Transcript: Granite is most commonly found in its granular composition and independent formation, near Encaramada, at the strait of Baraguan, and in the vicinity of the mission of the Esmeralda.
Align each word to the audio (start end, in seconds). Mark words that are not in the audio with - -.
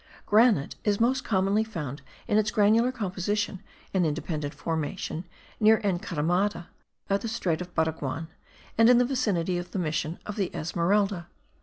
Granite 0.25 0.77
is 0.83 0.99
most 0.99 1.23
commonly 1.23 1.63
found 1.63 2.01
in 2.27 2.39
its 2.39 2.49
granular 2.49 2.91
composition 2.91 3.61
and 3.93 4.03
independent 4.03 4.51
formation, 4.51 5.25
near 5.59 5.77
Encaramada, 5.83 6.69
at 7.07 7.21
the 7.21 7.27
strait 7.27 7.61
of 7.61 7.75
Baraguan, 7.75 8.27
and 8.79 8.89
in 8.89 8.97
the 8.97 9.05
vicinity 9.05 9.59
of 9.59 9.69
the 9.69 9.77
mission 9.77 10.17
of 10.25 10.37
the 10.37 10.49
Esmeralda. 10.55 11.27